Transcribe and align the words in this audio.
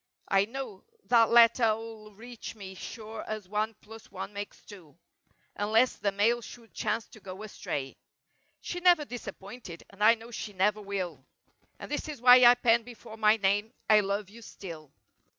I 0.29 0.45
know 0.45 0.83
that 1.09 1.29
letter 1.29 1.73
'll 1.75 2.13
reach 2.15 2.55
me 2.55 2.73
sure 2.73 3.23
as 3.27 3.47
one 3.47 3.75
plus 3.81 4.09
one 4.11 4.33
makes 4.33 4.65
two. 4.65 4.97
Unless 5.55 5.97
the 5.97 6.11
mail 6.11 6.41
should 6.41 6.73
chance 6.73 7.05
to 7.09 7.19
go 7.19 7.43
astray. 7.43 7.97
She 8.61 8.79
never 8.79 9.05
disappointed 9.05 9.83
and 9.91 10.03
I 10.03 10.15
know 10.15 10.31
she 10.31 10.53
never 10.53 10.81
will 10.81 11.23
And 11.77 11.91
this 11.91 12.07
is 12.09 12.19
why 12.19 12.43
I 12.45 12.55
pen 12.55 12.81
before 12.81 13.15
my 13.17 13.37
name— 13.37 13.73
"I 13.87 13.99
love 13.99 14.27
you 14.31 14.41
still!" 14.41 14.91